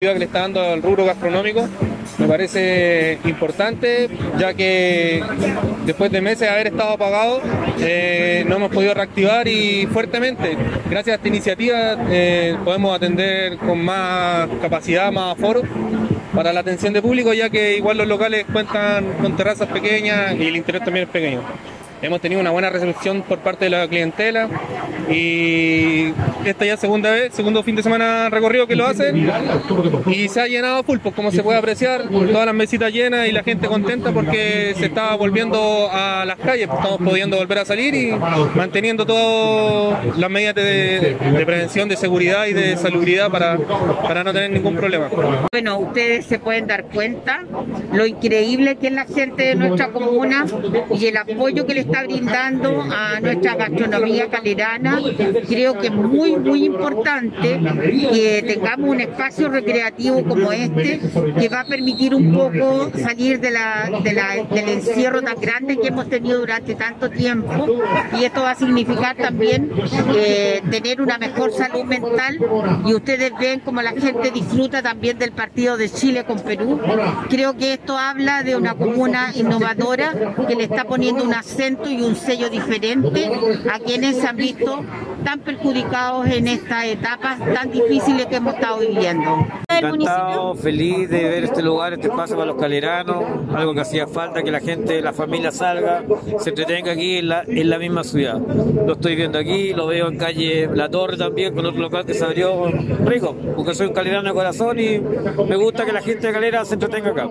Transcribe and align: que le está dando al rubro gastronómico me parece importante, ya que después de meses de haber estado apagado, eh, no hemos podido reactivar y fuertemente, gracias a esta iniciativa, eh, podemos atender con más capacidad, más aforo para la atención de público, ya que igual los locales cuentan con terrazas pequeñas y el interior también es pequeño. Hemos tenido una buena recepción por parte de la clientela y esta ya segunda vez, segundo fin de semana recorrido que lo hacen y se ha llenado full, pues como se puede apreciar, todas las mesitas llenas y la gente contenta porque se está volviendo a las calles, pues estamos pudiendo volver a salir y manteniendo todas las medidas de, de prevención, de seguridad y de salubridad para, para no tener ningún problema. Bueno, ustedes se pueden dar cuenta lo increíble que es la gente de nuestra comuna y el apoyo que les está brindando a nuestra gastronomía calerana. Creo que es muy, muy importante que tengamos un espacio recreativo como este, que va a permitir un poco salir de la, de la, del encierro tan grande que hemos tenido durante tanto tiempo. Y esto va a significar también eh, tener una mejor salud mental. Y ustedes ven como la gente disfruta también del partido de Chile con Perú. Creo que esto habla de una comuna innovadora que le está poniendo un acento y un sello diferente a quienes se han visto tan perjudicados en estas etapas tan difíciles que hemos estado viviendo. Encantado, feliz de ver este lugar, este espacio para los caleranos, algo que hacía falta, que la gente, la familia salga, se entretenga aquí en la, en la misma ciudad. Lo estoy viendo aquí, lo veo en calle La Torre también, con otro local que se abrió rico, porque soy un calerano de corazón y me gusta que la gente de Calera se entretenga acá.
que 0.00 0.16
le 0.16 0.26
está 0.26 0.42
dando 0.42 0.62
al 0.62 0.80
rubro 0.80 1.04
gastronómico 1.04 1.68
me 2.18 2.28
parece 2.28 3.18
importante, 3.24 4.08
ya 4.38 4.54
que 4.54 5.20
después 5.86 6.12
de 6.12 6.20
meses 6.20 6.38
de 6.38 6.48
haber 6.50 6.68
estado 6.68 6.90
apagado, 6.90 7.42
eh, 7.80 8.44
no 8.46 8.56
hemos 8.56 8.70
podido 8.70 8.94
reactivar 8.94 9.48
y 9.48 9.86
fuertemente, 9.86 10.56
gracias 10.88 11.14
a 11.14 11.16
esta 11.16 11.26
iniciativa, 11.26 11.96
eh, 12.10 12.56
podemos 12.64 12.94
atender 12.94 13.56
con 13.58 13.84
más 13.84 14.48
capacidad, 14.62 15.10
más 15.10 15.36
aforo 15.36 15.62
para 16.32 16.52
la 16.52 16.60
atención 16.60 16.92
de 16.92 17.02
público, 17.02 17.32
ya 17.32 17.50
que 17.50 17.76
igual 17.76 17.98
los 17.98 18.06
locales 18.06 18.46
cuentan 18.52 19.04
con 19.20 19.36
terrazas 19.36 19.66
pequeñas 19.66 20.36
y 20.38 20.46
el 20.46 20.54
interior 20.54 20.84
también 20.84 21.06
es 21.06 21.12
pequeño. 21.12 21.42
Hemos 22.00 22.20
tenido 22.20 22.40
una 22.40 22.50
buena 22.50 22.70
recepción 22.70 23.22
por 23.22 23.38
parte 23.40 23.64
de 23.64 23.70
la 23.70 23.88
clientela 23.88 24.48
y 25.10 26.12
esta 26.44 26.64
ya 26.64 26.76
segunda 26.76 27.10
vez, 27.10 27.34
segundo 27.34 27.62
fin 27.62 27.74
de 27.74 27.82
semana 27.82 28.28
recorrido 28.30 28.66
que 28.66 28.76
lo 28.76 28.86
hacen 28.86 29.28
y 30.06 30.28
se 30.28 30.40
ha 30.40 30.46
llenado 30.46 30.82
full, 30.84 30.98
pues 30.98 31.14
como 31.14 31.30
se 31.30 31.42
puede 31.42 31.58
apreciar, 31.58 32.08
todas 32.08 32.46
las 32.46 32.54
mesitas 32.54 32.92
llenas 32.92 33.28
y 33.28 33.32
la 33.32 33.42
gente 33.42 33.66
contenta 33.66 34.12
porque 34.12 34.74
se 34.76 34.86
está 34.86 35.16
volviendo 35.16 35.88
a 35.90 36.24
las 36.24 36.38
calles, 36.38 36.68
pues 36.68 36.78
estamos 36.78 37.00
pudiendo 37.08 37.36
volver 37.36 37.58
a 37.58 37.64
salir 37.64 37.94
y 37.94 38.12
manteniendo 38.54 39.04
todas 39.04 40.16
las 40.16 40.30
medidas 40.30 40.54
de, 40.54 41.16
de 41.20 41.46
prevención, 41.46 41.88
de 41.88 41.96
seguridad 41.96 42.46
y 42.46 42.52
de 42.52 42.76
salubridad 42.76 43.30
para, 43.30 43.58
para 44.02 44.22
no 44.22 44.32
tener 44.32 44.50
ningún 44.50 44.76
problema. 44.76 45.08
Bueno, 45.50 45.78
ustedes 45.78 46.26
se 46.26 46.38
pueden 46.38 46.66
dar 46.66 46.84
cuenta 46.84 47.44
lo 47.92 48.06
increíble 48.06 48.76
que 48.76 48.88
es 48.88 48.92
la 48.92 49.04
gente 49.04 49.44
de 49.44 49.54
nuestra 49.56 49.88
comuna 49.88 50.46
y 50.94 51.06
el 51.06 51.16
apoyo 51.16 51.66
que 51.66 51.74
les 51.74 51.87
está 51.88 52.02
brindando 52.04 52.82
a 52.82 53.20
nuestra 53.20 53.54
gastronomía 53.54 54.28
calerana. 54.28 55.00
Creo 55.48 55.78
que 55.78 55.86
es 55.86 55.92
muy, 55.92 56.36
muy 56.36 56.64
importante 56.64 57.60
que 58.12 58.44
tengamos 58.46 58.90
un 58.90 59.00
espacio 59.00 59.48
recreativo 59.48 60.22
como 60.24 60.52
este, 60.52 61.00
que 61.38 61.48
va 61.48 61.60
a 61.60 61.64
permitir 61.64 62.14
un 62.14 62.32
poco 62.32 62.90
salir 62.96 63.40
de 63.40 63.50
la, 63.50 64.00
de 64.02 64.12
la, 64.12 64.44
del 64.44 64.68
encierro 64.68 65.22
tan 65.22 65.40
grande 65.40 65.78
que 65.78 65.88
hemos 65.88 66.08
tenido 66.08 66.40
durante 66.40 66.74
tanto 66.74 67.10
tiempo. 67.10 67.66
Y 68.18 68.24
esto 68.24 68.42
va 68.42 68.50
a 68.52 68.54
significar 68.54 69.16
también 69.16 69.72
eh, 70.14 70.62
tener 70.70 71.00
una 71.00 71.18
mejor 71.18 71.52
salud 71.52 71.84
mental. 71.84 72.38
Y 72.86 72.94
ustedes 72.94 73.32
ven 73.38 73.60
como 73.60 73.80
la 73.82 73.92
gente 73.92 74.30
disfruta 74.30 74.82
también 74.82 75.18
del 75.18 75.32
partido 75.32 75.76
de 75.76 75.88
Chile 75.88 76.24
con 76.24 76.40
Perú. 76.40 76.80
Creo 77.30 77.56
que 77.56 77.74
esto 77.74 77.96
habla 77.96 78.42
de 78.42 78.56
una 78.56 78.74
comuna 78.74 79.30
innovadora 79.34 80.34
que 80.46 80.54
le 80.54 80.64
está 80.64 80.84
poniendo 80.84 81.24
un 81.24 81.34
acento 81.34 81.77
y 81.86 82.02
un 82.02 82.16
sello 82.16 82.48
diferente 82.48 83.30
a 83.70 83.78
quienes 83.78 84.16
se 84.16 84.26
han 84.26 84.36
visto 84.36 84.84
tan 85.24 85.40
perjudicados 85.40 86.26
en 86.26 86.48
estas 86.48 86.86
etapas 86.86 87.38
tan 87.54 87.70
difíciles 87.70 88.26
que 88.26 88.36
hemos 88.36 88.54
estado 88.54 88.78
viviendo. 88.80 89.46
Encantado, 89.68 90.54
feliz 90.54 91.08
de 91.08 91.24
ver 91.24 91.44
este 91.44 91.62
lugar, 91.62 91.92
este 91.92 92.08
espacio 92.08 92.36
para 92.36 92.46
los 92.46 92.60
caleranos, 92.60 93.24
algo 93.54 93.74
que 93.74 93.80
hacía 93.80 94.06
falta, 94.06 94.42
que 94.42 94.50
la 94.50 94.60
gente, 94.60 95.00
la 95.00 95.12
familia 95.12 95.52
salga, 95.52 96.02
se 96.38 96.50
entretenga 96.50 96.92
aquí 96.92 97.18
en 97.18 97.28
la, 97.28 97.42
en 97.46 97.70
la 97.70 97.78
misma 97.78 98.02
ciudad. 98.02 98.38
Lo 98.38 98.94
estoy 98.94 99.14
viendo 99.14 99.38
aquí, 99.38 99.72
lo 99.72 99.86
veo 99.86 100.08
en 100.08 100.18
calle 100.18 100.68
La 100.74 100.88
Torre 100.88 101.16
también, 101.16 101.54
con 101.54 101.64
otro 101.64 101.80
local 101.80 102.04
que 102.04 102.14
se 102.14 102.24
abrió 102.24 102.66
rico, 103.04 103.36
porque 103.54 103.74
soy 103.74 103.88
un 103.88 103.92
calerano 103.92 104.28
de 104.28 104.34
corazón 104.34 104.80
y 104.80 104.98
me 104.98 105.56
gusta 105.56 105.84
que 105.84 105.92
la 105.92 106.02
gente 106.02 106.26
de 106.26 106.32
Calera 106.32 106.64
se 106.64 106.74
entretenga 106.74 107.10
acá. 107.10 107.28